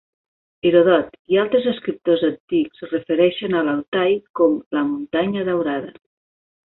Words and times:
Heròdot 0.67 1.11
i 1.33 1.37
altres 1.41 1.67
escriptors 1.73 2.23
antics 2.29 2.81
es 2.87 2.93
refereixen 2.95 3.57
a 3.59 3.63
l'Altay 3.67 4.15
com 4.41 4.57
"la 4.79 4.83
muntanya 4.89 5.45
daurada". 5.51 5.93